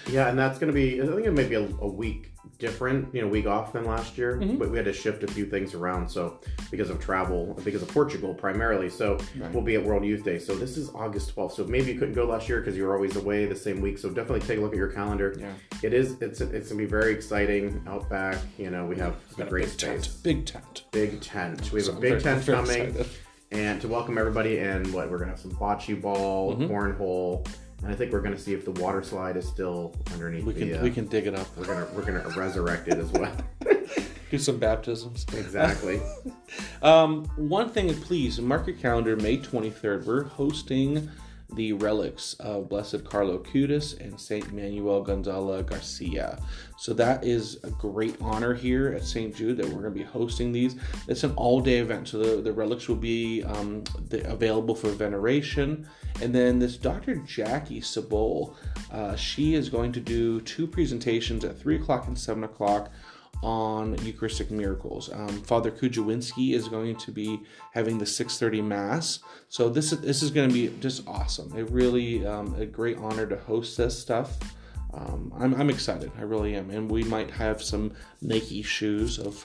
yeah, 0.08 0.30
and 0.30 0.38
that's 0.38 0.60
going 0.60 0.72
to 0.72 0.76
be 0.76 1.02
I 1.02 1.06
think 1.06 1.26
it 1.26 1.32
may 1.32 1.48
be 1.48 1.56
a, 1.56 1.68
a 1.82 1.88
week 1.88 2.34
different, 2.60 3.14
you 3.14 3.22
know, 3.22 3.28
week 3.28 3.46
off 3.46 3.74
than 3.74 3.86
last 3.86 4.18
year, 4.18 4.38
mm-hmm. 4.38 4.58
but 4.58 4.70
we 4.70 4.78
had 4.78 4.86
to 4.86 4.94
shift 4.94 5.24
a 5.24 5.28
few 5.28 5.46
things 5.46 5.74
around. 5.74 6.10
So 6.10 6.40
because 6.72 6.90
of 6.90 7.00
travel, 7.00 7.60
because 7.64 7.82
of 7.82 7.90
Portugal 7.90 8.34
primarily, 8.34 8.90
so 8.90 9.18
right. 9.38 9.52
we'll 9.52 9.64
be 9.64 9.76
at 9.76 9.84
World 9.84 10.06
Youth 10.06 10.24
Day. 10.24 10.40
So 10.40 10.56
this 10.56 10.78
is 10.78 10.90
August 10.92 11.36
12th. 11.36 11.54
So 11.54 11.66
maybe 11.66 11.92
you 11.92 12.00
couldn't 12.00 12.14
go 12.14 12.26
last 12.26 12.48
year 12.48 12.60
because 12.60 12.78
you 12.78 12.86
were 12.86 12.96
always 12.96 13.16
away 13.16 13.46
the 13.46 13.56
same 13.56 13.82
week. 13.82 13.98
So 13.98 14.10
definitely 14.10 14.42
take 14.42 14.60
a 14.60 14.62
look 14.62 14.72
at 14.72 14.78
your 14.78 14.92
calendar. 14.92 15.36
Yeah, 15.38 15.54
it 15.82 15.94
is. 15.94 16.22
It's 16.22 16.42
it's 16.42 16.70
gonna 16.70 16.82
be 16.82 16.86
very 16.86 17.12
exciting 17.12 17.84
out 17.88 18.10
back. 18.10 18.38
You 18.58 18.70
know, 18.70 18.86
we 18.86 18.98
have 18.98 19.16
a 19.38 19.44
great 19.44 19.66
big 19.66 19.72
space. 19.72 20.08
Tent. 20.08 20.24
Big 20.24 20.46
tent. 20.46 20.84
Big 20.92 21.22
tent. 21.22 21.72
We 21.72 21.80
have 21.80 21.88
so 21.88 21.98
a 21.98 22.00
big 22.00 22.22
very, 22.22 22.22
tent 22.22 22.46
coming. 22.46 22.90
Excited. 22.90 23.08
And 23.52 23.80
to 23.82 23.88
welcome 23.88 24.18
everybody, 24.18 24.60
and 24.60 24.92
what 24.94 25.12
we're 25.12 25.20
gonna 25.20 25.32
have 25.32 25.40
some 25.40 25.52
bocce 25.52 26.02
ball, 26.02 26.56
mm-hmm. 26.56 26.72
cornhole, 26.72 27.48
and 27.84 27.92
I 27.92 27.96
think 27.96 28.14
we're 28.14 28.22
going 28.22 28.36
to 28.36 28.42
see 28.42 28.54
if 28.54 28.64
the 28.64 28.72
water 28.72 29.04
slide 29.04 29.36
is 29.36 29.48
still 29.48 29.94
underneath. 30.14 30.46
We 30.46 30.54
can 30.54 30.72
the, 30.72 30.80
uh, 30.80 30.84
we 30.84 30.90
can 30.90 31.06
dig 31.06 31.28
it 31.28 31.36
up. 31.36 31.48
We're 31.58 31.66
gonna 31.66 31.88
we're 31.94 32.06
gonna 32.06 32.28
resurrect 32.30 32.88
it 32.88 32.98
as 32.98 33.12
well. 33.12 33.36
Do 34.32 34.40
some 34.40 34.58
baptisms. 34.58 35.26
Exactly. 35.34 36.02
um, 36.82 37.26
one 37.36 37.70
thing, 37.70 37.94
please 37.94 38.40
mark 38.40 38.68
your 38.68 38.78
calendar. 38.78 39.16
May 39.16 39.38
twenty 39.38 39.70
third. 39.70 40.06
We're 40.06 40.24
hosting 40.24 41.10
the 41.56 41.74
relics 41.74 42.34
of 42.36 42.70
Blessed 42.70 43.04
Carlo 43.04 43.38
Acutis 43.38 44.00
and 44.00 44.20
Saint 44.20 44.52
Manuel 44.54 45.02
Gonzalez 45.02 45.66
Garcia. 45.66 46.40
So 46.78 46.94
that 46.94 47.24
is 47.24 47.64
a 47.64 47.70
great 47.72 48.16
honor 48.22 48.54
here 48.54 48.94
at 48.94 49.04
St. 49.04 49.36
Jude 49.36 49.58
that 49.58 49.66
we're 49.68 49.82
going 49.82 49.94
to 49.94 50.00
be 50.00 50.04
hosting 50.04 50.52
these. 50.52 50.76
It's 51.08 51.24
an 51.24 51.34
all-day 51.36 51.80
event, 51.80 52.08
so 52.08 52.18
the, 52.18 52.42
the 52.42 52.52
relics 52.52 52.88
will 52.88 52.96
be 52.96 53.44
um, 53.44 53.84
the, 54.10 54.30
available 54.30 54.76
for 54.76 54.90
veneration. 54.90 55.88
And 56.22 56.34
then 56.34 56.60
this 56.60 56.78
Dr. 56.78 57.16
Jackie 57.18 57.82
Sabol, 57.82 58.56
uh, 58.92 59.16
she 59.16 59.56
is 59.56 59.70
going 59.70 59.92
to 59.94 60.00
do 60.00 60.42
two 60.42 60.68
presentations 60.68 61.44
at 61.46 61.58
three 61.58 61.76
o'clock 61.76 62.08
and 62.08 62.18
seven 62.18 62.44
o'clock 62.44 62.92
on 63.44 63.96
Eucharistic 64.04 64.50
miracles. 64.50 65.12
Um, 65.12 65.42
Father 65.44 65.70
Kujawinski 65.70 66.54
is 66.54 66.68
going 66.70 66.96
to 66.96 67.12
be 67.12 67.42
having 67.74 67.98
the 68.00 68.06
6:30 68.06 68.64
Mass, 68.64 69.20
so 69.50 69.70
this 69.70 69.92
is 69.92 70.00
this 70.00 70.24
is 70.24 70.32
going 70.32 70.50
to 70.50 70.54
be 70.54 70.74
just 70.80 71.08
awesome. 71.08 71.56
It 71.58 71.70
really 71.70 72.26
um, 72.26 72.56
a 72.56 72.66
great 72.66 72.98
honor 72.98 73.28
to 73.28 73.38
host 73.38 73.78
this 73.78 74.00
stuff. 74.00 74.40
Um, 74.94 75.34
I'm, 75.36 75.56
I'm 75.56 75.70
excited, 75.72 76.12
I 76.20 76.22
really 76.22 76.56
am, 76.56 76.70
and 76.70 76.90
we 76.90 77.04
might 77.04 77.32
have 77.32 77.64
some 77.64 77.94
Nike 78.22 78.62
shoes 78.62 79.18
of 79.18 79.44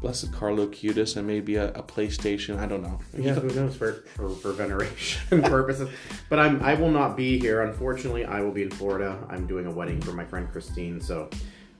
Blessed 0.00 0.32
Carlo 0.32 0.66
Acutis 0.66 1.16
and 1.16 1.26
maybe 1.26 1.56
a, 1.56 1.68
a, 1.74 1.82
PlayStation. 1.82 2.58
I 2.58 2.66
don't 2.66 2.82
know. 2.82 2.98
Yeah, 3.16 3.34
who 3.34 3.48
knows 3.48 3.76
for, 3.76 3.92
for, 4.14 4.30
for 4.30 4.52
veneration 4.52 5.42
purposes. 5.42 5.90
But 6.30 6.38
I'm 6.38 6.62
I 6.62 6.74
will 6.74 6.90
not 6.90 7.16
be 7.16 7.38
here. 7.38 7.62
Unfortunately, 7.62 8.24
I 8.24 8.40
will 8.40 8.52
be 8.52 8.62
in 8.62 8.70
Florida. 8.70 9.18
I'm 9.28 9.46
doing 9.46 9.66
a 9.66 9.70
wedding 9.70 10.00
for 10.00 10.12
my 10.12 10.24
friend 10.24 10.50
Christine, 10.50 11.00
so 11.00 11.28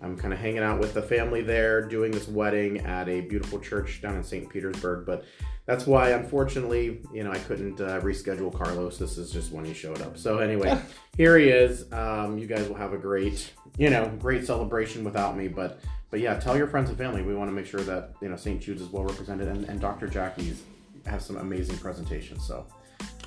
I'm 0.00 0.16
kind 0.16 0.32
of 0.32 0.38
hanging 0.38 0.62
out 0.62 0.78
with 0.78 0.94
the 0.94 1.02
family 1.02 1.42
there, 1.42 1.82
doing 1.82 2.12
this 2.12 2.28
wedding 2.28 2.78
at 2.80 3.08
a 3.08 3.20
beautiful 3.22 3.58
church 3.58 4.00
down 4.00 4.16
in 4.16 4.22
St. 4.22 4.48
Petersburg. 4.48 5.04
But 5.04 5.24
that's 5.66 5.86
why, 5.86 6.10
unfortunately, 6.10 7.00
you 7.12 7.24
know, 7.24 7.32
I 7.32 7.38
couldn't 7.38 7.80
uh, 7.80 8.00
reschedule 8.00 8.56
Carlos. 8.56 8.98
This 8.98 9.18
is 9.18 9.32
just 9.32 9.52
when 9.52 9.64
he 9.64 9.74
showed 9.74 10.00
up. 10.00 10.16
So 10.16 10.38
anyway, 10.38 10.80
here 11.16 11.36
he 11.36 11.48
is. 11.48 11.92
Um, 11.92 12.38
you 12.38 12.46
guys 12.46 12.68
will 12.68 12.76
have 12.76 12.92
a 12.92 12.98
great, 12.98 13.52
you 13.76 13.90
know, 13.90 14.10
great 14.20 14.46
celebration 14.46 15.02
without 15.02 15.36
me. 15.36 15.48
But 15.48 15.80
but 16.10 16.20
yeah, 16.20 16.38
tell 16.38 16.56
your 16.56 16.68
friends 16.68 16.88
and 16.88 16.96
family. 16.96 17.22
We 17.22 17.34
want 17.34 17.50
to 17.50 17.54
make 17.54 17.66
sure 17.66 17.80
that 17.80 18.14
you 18.22 18.28
know 18.28 18.36
St. 18.36 18.60
Jude's 18.60 18.82
is 18.82 18.88
well 18.88 19.04
represented, 19.04 19.48
and, 19.48 19.64
and 19.64 19.80
Dr. 19.80 20.06
Jackie's 20.06 20.62
has 21.06 21.24
some 21.24 21.36
amazing 21.36 21.76
presentations. 21.78 22.46
So 22.46 22.66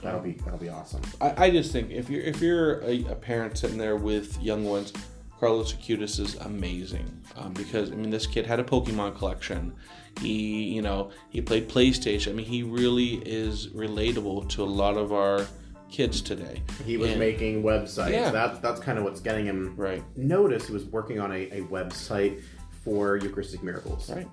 that'll 0.02 0.22
be 0.22 0.34
that'll 0.34 0.58
be 0.58 0.70
awesome. 0.70 1.02
I, 1.20 1.46
I 1.46 1.50
just 1.52 1.72
think 1.72 1.92
if 1.92 2.10
you're 2.10 2.24
if 2.24 2.42
you're 2.42 2.82
a, 2.84 3.06
a 3.10 3.16
parent 3.16 3.58
sitting 3.58 3.78
there 3.78 3.98
with 3.98 4.42
young 4.42 4.64
ones, 4.66 4.94
Carlos 5.42 5.74
Acutis 5.74 6.20
is 6.20 6.36
amazing 6.36 7.20
um, 7.36 7.52
because 7.54 7.92
I 7.92 7.96
mean 7.96 8.12
this 8.12 8.28
kid 8.28 8.46
had 8.46 8.60
a 8.60 8.64
Pokemon 8.64 9.18
collection. 9.18 9.74
He 10.22 10.66
you 10.76 10.84
know 10.84 11.10
he 11.32 11.42
played 11.42 11.68
PlayStation. 11.68 12.30
I 12.30 12.34
mean 12.34 12.46
he 12.46 12.62
really 12.62 13.16
is 13.26 13.68
relatable 13.70 14.48
to 14.50 14.64
a 14.64 14.72
lot 14.82 14.98
of 14.98 15.12
our 15.12 15.48
kids 15.90 16.22
today. 16.22 16.62
He 16.86 16.96
was 16.96 17.10
And- 17.10 17.20
making 17.20 17.64
websites. 17.64 18.12
Yeah. 18.12 18.30
That's 18.30 18.60
that's 18.60 18.80
kind 18.80 19.00
of 19.00 19.04
what's 19.04 19.20
getting 19.20 19.48
him 19.48 19.74
Right. 19.76 20.04
noticed. 20.16 20.68
He 20.68 20.74
was 20.74 20.86
working 20.86 21.20
on 21.20 21.32
a, 21.32 21.50
a 21.60 21.62
website 21.64 22.44
for 22.84 23.18
Eucharistic 23.18 23.64
miracles. 23.64 24.12
Right. 24.12 24.28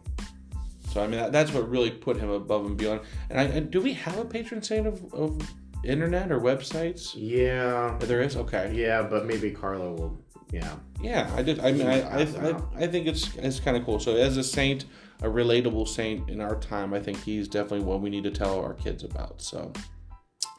So 0.91 1.03
I 1.03 1.07
mean 1.07 1.21
that, 1.21 1.33
that's 1.33 1.55
what 1.55 1.71
really 1.71 1.91
put 1.91 2.19
him 2.19 2.29
above 2.29 2.67
and 2.67 2.77
beyond. 2.77 3.01
And, 3.31 3.41
I, 3.41 3.45
and 3.45 3.71
do 3.71 3.81
we 3.81 3.95
have 3.95 4.19
a 4.19 4.27
patron 4.27 4.63
saint 4.63 4.87
of, 4.87 5.15
of 5.15 5.41
internet 5.85 6.31
or 6.31 6.39
websites? 6.41 7.13
Yeah. 7.15 7.97
There 8.01 8.21
is. 8.21 8.37
Okay. 8.37 8.73
Yeah, 8.75 9.03
but 9.03 9.25
maybe 9.25 9.51
Carlo 9.53 9.95
will. 9.95 10.23
Yeah. 10.53 10.75
Yeah, 11.01 11.31
I 11.37 11.43
did. 11.43 11.61
I 11.61 11.73
mean, 11.73 11.87
I, 11.87 12.01
I, 12.01 12.23
I. 12.23 12.63
I 12.77 12.87
think 12.87 13.07
it's 13.07 13.35
it's 13.37 13.61
kind 13.61 13.77
of 13.77 13.85
cool. 13.85 14.01
So 14.01 14.17
as 14.17 14.37
a 14.37 14.45
saint, 14.45 14.87
a 15.23 15.27
relatable 15.27 15.87
saint 15.87 16.29
in 16.31 16.41
our 16.41 16.57
time, 16.57 16.95
I 16.95 17.01
think 17.01 17.23
he's 17.23 17.49
definitely 17.49 17.85
one 17.85 18.03
we 18.03 18.11
need 18.11 18.25
to 18.25 18.31
tell 18.31 18.61
our 18.61 18.75
kids 18.75 19.05
about. 19.05 19.43
So, 19.43 19.73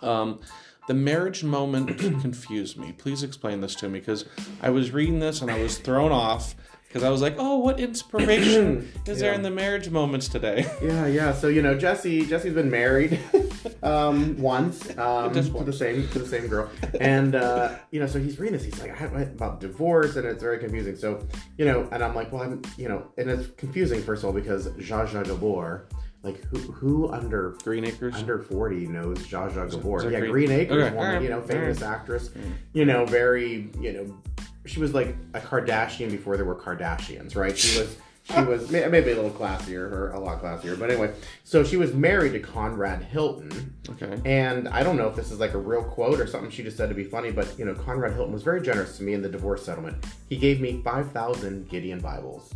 um, 0.01 0.39
the 0.87 0.93
marriage 0.93 1.43
moment 1.43 1.97
confused 2.21 2.77
me. 2.77 2.93
Please 2.93 3.23
explain 3.23 3.61
this 3.61 3.75
to 3.75 3.89
me 3.89 3.99
because 3.99 4.25
I 4.61 4.69
was 4.69 4.91
reading 4.91 5.19
this 5.19 5.41
and 5.41 5.51
I 5.51 5.61
was 5.61 5.77
thrown 5.77 6.11
off 6.11 6.55
because 6.87 7.03
I 7.03 7.09
was 7.09 7.21
like, 7.21 7.35
oh, 7.37 7.57
what 7.59 7.79
inspiration 7.79 8.91
is 9.05 9.19
there 9.19 9.33
in 9.33 9.43
the 9.43 9.51
marriage 9.51 9.89
moments 9.89 10.27
today? 10.27 10.65
Yeah, 10.81 11.05
yeah. 11.07 11.33
So 11.33 11.47
you 11.47 11.61
know, 11.61 11.77
Jesse, 11.77 12.25
Jesse's 12.25 12.53
been 12.53 12.69
married 12.69 13.19
um, 13.83 14.37
once 14.41 14.89
um, 14.97 15.33
Just 15.33 15.55
to 15.55 15.63
the 15.63 15.73
same 15.73 16.07
to 16.09 16.19
the 16.19 16.25
same 16.27 16.47
girl, 16.47 16.69
and 17.01 17.35
uh, 17.35 17.75
you 17.91 17.99
know, 17.99 18.07
so 18.07 18.19
he's 18.19 18.39
reading 18.39 18.57
this. 18.57 18.65
He's 18.65 18.79
like, 18.81 18.91
I 18.91 18.95
have 18.95 19.13
about 19.13 19.59
divorce, 19.59 20.15
and 20.15 20.25
it's 20.25 20.41
very 20.41 20.59
confusing. 20.59 20.95
So 20.95 21.25
you 21.57 21.65
know, 21.65 21.87
and 21.91 22.03
I'm 22.03 22.15
like, 22.15 22.31
well, 22.31 22.43
I'm 22.43 22.61
you 22.77 22.89
know, 22.89 23.05
and 23.17 23.29
it's 23.29 23.47
confusing 23.57 24.01
first 24.01 24.23
of 24.23 24.27
all 24.27 24.33
because 24.33 24.67
Zsa 24.69 25.07
Zsa 25.07 25.25
Gabor, 25.25 25.87
like 26.23 26.43
who 26.45 26.57
who 26.59 27.09
under 27.11 27.55
Green 27.63 27.85
Acres. 27.85 28.15
under 28.15 28.39
40 28.39 28.87
knows 28.87 29.19
Zsa 29.19 29.51
Zsa 29.51 29.71
Gabor. 29.71 30.03
yeah, 30.11 30.19
Green- 30.19 30.31
Green, 30.31 30.51
Acres 30.51 30.83
Okay, 30.87 30.95
woman, 30.95 31.23
you 31.23 31.29
know, 31.29 31.41
famous 31.41 31.81
alright. 31.81 31.99
actress. 31.99 32.31
You 32.73 32.85
know, 32.85 33.05
very, 33.05 33.69
you 33.79 33.93
know, 33.93 34.21
she 34.65 34.79
was 34.79 34.93
like 34.93 35.15
a 35.33 35.39
Kardashian 35.39 36.11
before 36.11 36.35
there 36.37 36.45
were 36.45 36.55
Kardashians, 36.55 37.35
right? 37.35 37.57
She 37.57 37.79
was 37.79 37.97
she 38.33 38.41
was 38.41 38.69
maybe 38.71 39.11
a 39.11 39.15
little 39.15 39.31
classier 39.31 39.91
or 39.91 40.11
a 40.11 40.19
lot 40.19 40.41
classier, 40.41 40.77
but 40.79 40.89
anyway. 40.91 41.13
So 41.43 41.63
she 41.63 41.77
was 41.77 41.93
married 41.93 42.33
to 42.33 42.39
Conrad 42.39 43.01
Hilton, 43.03 43.73
Okay. 43.89 44.19
and 44.25 44.67
I 44.69 44.83
don't 44.83 44.97
know 44.97 45.07
if 45.07 45.15
this 45.15 45.31
is 45.31 45.39
like 45.39 45.53
a 45.53 45.57
real 45.57 45.83
quote 45.83 46.19
or 46.19 46.27
something 46.27 46.51
she 46.51 46.63
just 46.63 46.77
said 46.77 46.89
to 46.89 46.95
be 46.95 47.03
funny, 47.03 47.31
but 47.31 47.57
you 47.57 47.65
know, 47.65 47.73
Conrad 47.73 48.13
Hilton 48.13 48.33
was 48.33 48.43
very 48.43 48.61
generous 48.61 48.97
to 48.97 49.03
me 49.03 49.13
in 49.13 49.21
the 49.21 49.29
divorce 49.29 49.63
settlement. 49.65 50.05
He 50.27 50.37
gave 50.37 50.61
me 50.61 50.81
5,000 50.83 51.67
Gideon 51.69 51.99
Bibles. 51.99 52.53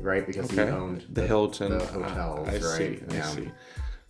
Right, 0.00 0.26
because 0.26 0.50
he 0.50 0.60
owned 0.60 1.04
The 1.10 1.26
Hilton 1.26 1.70
the 1.78 1.82
ah, 1.82 1.86
hotels, 1.86 2.48
I 2.48 2.52
right? 2.52 2.60
see. 2.60 3.00
I 3.10 3.14
Yeah. 3.14 3.22
see. 3.22 3.50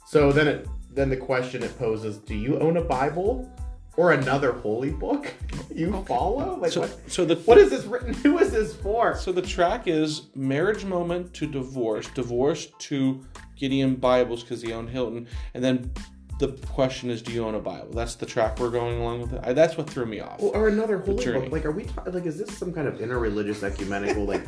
So 0.06 0.32
then 0.32 0.48
it 0.48 0.68
then 0.92 1.08
the 1.10 1.16
question 1.16 1.62
it 1.62 1.76
poses: 1.78 2.18
Do 2.18 2.34
you 2.34 2.58
own 2.58 2.76
a 2.78 2.80
Bible 2.82 3.48
or 3.96 4.12
another 4.12 4.52
holy 4.52 4.90
book 4.90 5.32
you 5.72 6.04
follow? 6.06 6.56
Like 6.56 6.72
So, 6.72 6.82
what? 6.82 7.10
so 7.10 7.24
the 7.24 7.36
What 7.36 7.58
is 7.58 7.70
this 7.70 7.84
written? 7.84 8.14
Who 8.22 8.38
is 8.38 8.52
this 8.52 8.74
for? 8.74 9.16
So 9.16 9.32
the 9.32 9.42
track 9.42 9.86
is 9.86 10.22
marriage 10.34 10.84
moment 10.84 11.32
to 11.34 11.46
divorce, 11.46 12.08
divorce 12.08 12.66
to 12.78 13.24
Gideon 13.56 13.96
Bibles 13.96 14.42
because 14.42 14.62
he 14.62 14.72
owned 14.72 14.90
Hilton, 14.90 15.26
and 15.54 15.62
then 15.62 15.92
the 16.38 16.48
question 16.66 17.10
is, 17.10 17.22
do 17.22 17.32
you 17.32 17.44
own 17.44 17.54
a 17.54 17.60
Bible? 17.60 17.90
That's 17.92 18.16
the 18.16 18.26
track 18.26 18.58
we're 18.58 18.70
going 18.70 18.98
along 19.00 19.22
with. 19.22 19.34
I, 19.46 19.52
that's 19.52 19.76
what 19.76 19.88
threw 19.88 20.04
me 20.04 20.20
off. 20.20 20.42
Or 20.42 20.68
another 20.68 20.98
holy 20.98 21.24
book? 21.24 21.52
Like, 21.52 21.64
are 21.64 21.70
we 21.70 21.84
ta- 21.84 22.02
like? 22.06 22.26
Is 22.26 22.38
this 22.38 22.56
some 22.56 22.72
kind 22.72 22.88
of 22.88 22.94
interreligious 22.94 23.62
ecumenical? 23.62 24.24
Like, 24.24 24.42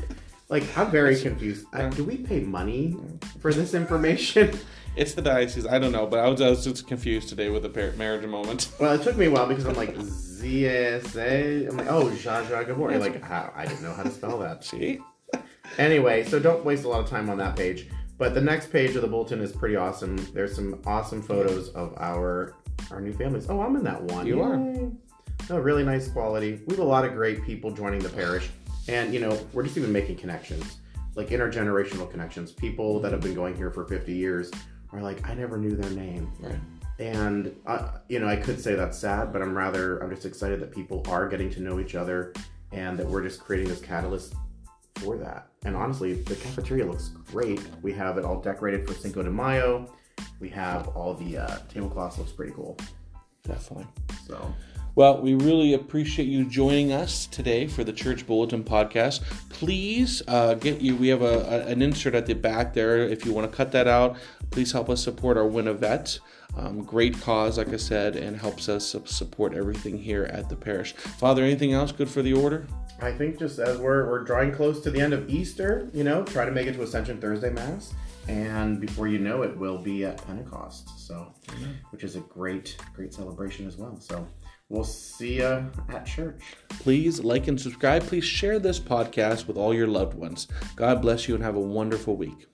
like 0.49 0.65
I'm 0.76 0.91
very 0.91 1.19
confused. 1.21 1.67
Uh, 1.73 1.88
do 1.91 2.05
we 2.05 2.17
pay 2.19 2.41
money 2.41 2.97
for 3.41 3.53
this 3.53 3.75
information? 3.75 4.59
It's 4.97 5.12
the 5.12 5.21
diocese. 5.23 5.67
I 5.67 5.79
don't 5.79 5.93
know, 5.93 6.07
but 6.07 6.21
I 6.21 6.29
was, 6.29 6.41
I 6.41 6.49
was 6.49 6.65
just 6.65 6.87
confused 6.87 7.29
today 7.29 7.50
with 7.50 7.62
the 7.62 7.69
par- 7.69 7.93
marriage 7.99 8.26
moment. 8.26 8.71
Well, 8.81 8.95
it 8.95 9.03
took 9.03 9.17
me 9.17 9.26
a 9.26 9.31
while 9.31 9.47
because 9.47 9.67
I'm 9.67 9.75
like 9.75 9.95
ZSA. 9.95 11.69
I'm 11.69 11.76
like, 11.76 11.88
oh, 11.88 12.07
Zsa 12.07 12.45
Zsa 12.47 12.67
Gabor. 12.67 12.91
You're 12.91 13.00
like, 13.00 13.23
how? 13.23 13.53
I 13.55 13.67
didn't 13.67 13.83
know 13.83 13.93
how 13.93 14.03
to 14.05 14.11
spell 14.11 14.38
that. 14.38 14.65
See, 14.71 15.00
Anyway, 15.79 16.25
so 16.25 16.38
don't 16.38 16.65
waste 16.65 16.85
a 16.85 16.88
lot 16.88 17.00
of 17.00 17.09
time 17.09 17.29
on 17.29 17.37
that 17.38 17.57
page. 17.57 17.88
But 18.19 18.33
the 18.35 18.41
next 18.41 18.73
page 18.73 18.97
of 18.97 19.03
the 19.03 19.09
bulletin 19.09 19.41
is 19.41 19.53
pretty 19.53 19.76
awesome. 19.76 20.17
There's 20.33 20.55
some 20.55 20.81
awesome 20.87 21.21
photos 21.21 21.69
of 21.71 21.93
our 21.99 22.55
our 22.91 23.00
new 23.00 23.12
families. 23.12 23.50
Oh, 23.50 23.61
I'm 23.61 23.76
in 23.76 23.85
that 23.85 24.03
one. 24.03 24.26
You 24.26 24.41
are. 24.41 24.57
No, 24.57 25.59
really 25.59 25.85
nice 25.85 26.09
quality. 26.09 26.62
We 26.67 26.76
have 26.76 26.85
a 26.85 26.88
lot 26.88 27.05
of 27.05 27.12
great 27.12 27.45
people 27.45 27.71
joining 27.71 28.00
the 28.00 28.09
parish, 28.09 28.49
and 28.88 29.12
you 29.12 29.21
know, 29.21 29.38
we're 29.53 29.65
just 29.65 29.76
even 29.76 29.93
making 29.93 30.17
connections, 30.17 30.79
like 31.15 31.29
intergenerational 31.29 32.11
connections. 32.11 32.53
People 32.53 33.00
that 33.00 33.12
have 33.12 33.21
been 33.21 33.35
going 33.35 33.55
here 33.55 33.71
for 33.71 33.85
50 33.85 34.15
years 34.15 34.50
are 34.99 35.03
like, 35.03 35.29
I 35.29 35.35
never 35.35 35.57
knew 35.57 35.76
their 35.76 35.91
name, 35.91 36.33
right? 36.41 36.59
and 36.99 37.55
uh, 37.67 37.99
you 38.09 38.19
know, 38.19 38.26
I 38.26 38.37
could 38.37 38.61
say 38.61 38.75
that's 38.75 38.99
sad, 38.99 39.33
but 39.33 39.43
I'm 39.43 39.57
rather, 39.57 39.99
I'm 39.99 40.11
just 40.11 40.25
excited 40.25 40.61
that 40.61 40.73
people 40.73 41.05
are 41.09 41.29
getting 41.29 41.50
to 41.50 41.61
know 41.61 41.79
each 41.79 41.95
other, 41.95 42.33
and 42.73 42.99
that 42.99 43.07
we're 43.07 43.23
just 43.23 43.41
creating 43.41 43.69
this 43.69 43.81
catalyst 43.81 44.35
for 44.97 45.17
that. 45.19 45.49
And 45.65 45.76
honestly, 45.76 46.15
the 46.15 46.37
cafeteria 46.37 46.87
looks 46.87 47.09
great. 47.31 47.61
We 47.83 47.93
have 47.93 48.19
it 48.19 48.25
all 48.25 48.41
decorated 48.41 48.87
for 48.87 48.95
Cinco 48.95 49.23
de 49.23 49.31
Mayo. 49.31 49.93
We 50.41 50.49
have 50.50 50.88
all 50.88 51.15
the 51.15 51.38
uh, 51.38 51.59
tablecloths 51.69 52.19
looks 52.19 52.33
pretty 52.33 52.53
cool. 52.53 52.79
Definitely. 53.43 53.87
So 54.26 54.55
Well, 54.97 55.21
we 55.21 55.35
really 55.35 55.75
appreciate 55.75 56.25
you 56.25 56.47
joining 56.47 56.91
us 56.91 57.26
today 57.26 57.67
for 57.67 57.85
the 57.85 57.93
Church 57.93 58.26
Bulletin 58.26 58.65
podcast. 58.65 59.21
Please 59.50 60.23
uh, 60.26 60.55
get 60.55 60.81
you. 60.81 60.97
We 60.97 61.09
have 61.09 61.21
a, 61.21 61.41
a- 61.41 61.67
an 61.67 61.83
insert 61.83 62.15
at 62.15 62.25
the 62.25 62.33
back 62.35 62.73
there. 62.73 62.97
If 63.00 63.26
you 63.26 63.35
want 63.35 63.50
to 63.50 63.55
cut 63.55 63.73
that 63.73 63.87
out, 63.87 64.17
please 64.50 64.73
help 64.73 64.88
us 64.88 65.05
support 65.05 65.37
our 65.37 65.47
Win 65.47 65.69
a 65.69 65.75
Vet. 65.75 66.19
Um, 66.57 66.83
great 66.83 67.21
cause, 67.21 67.59
like 67.59 67.69
I 67.75 67.76
said, 67.76 68.17
and 68.17 68.38
helps 68.38 68.71
us 68.71 68.97
support 69.05 69.53
everything 69.53 69.99
here 69.99 70.25
at 70.33 70.49
the 70.49 70.57
parish. 70.57 70.95
Father, 70.95 71.43
anything 71.45 71.75
else 71.75 71.93
good 71.93 72.09
for 72.09 72.23
the 72.23 72.33
order? 72.33 72.67
I 73.03 73.12
think 73.12 73.38
just 73.38 73.59
as 73.59 73.76
we're 73.76 74.09
we're 74.09 74.25
drawing 74.25 74.50
close 74.50 74.81
to 74.81 74.91
the 74.91 74.99
end 74.99 75.12
of 75.12 75.29
Easter, 75.29 75.91
you 75.93 76.05
know, 76.05 76.25
try 76.25 76.47
to 76.47 76.50
make 76.50 76.69
it 76.69 76.73
to 76.73 76.83
Ascension 76.83 77.21
Thursday 77.21 77.50
Mass, 77.50 77.93
and 78.29 78.81
before 78.81 79.09
you 79.09 79.19
know 79.19 79.43
it, 79.43 79.55
we'll 79.59 79.76
be 79.76 80.07
at 80.07 80.26
Pentecost. 80.26 80.88
So, 81.07 81.35
which 81.91 82.03
is 82.03 82.17
a 82.17 82.21
great 82.21 82.79
great 82.95 83.12
celebration 83.12 83.67
as 83.67 83.76
well. 83.76 84.00
So. 84.00 84.26
We'll 84.68 84.85
see 84.85 85.37
you 85.37 85.70
at 85.88 86.06
church. 86.06 86.42
Please 86.68 87.23
like 87.23 87.46
and 87.46 87.61
subscribe. 87.61 88.02
Please 88.02 88.25
share 88.25 88.58
this 88.58 88.80
podcast 88.80 89.46
with 89.46 89.56
all 89.56 89.73
your 89.73 89.87
loved 89.87 90.14
ones. 90.14 90.49
God 90.75 91.00
bless 91.00 91.28
you 91.28 91.35
and 91.37 91.44
have 91.44 91.54
a 91.54 91.61
wonderful 91.61 92.16
week. 92.16 92.46